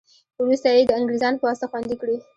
[0.41, 2.15] وروسته یې د انګرېزانو په واسطه خوندي کړې.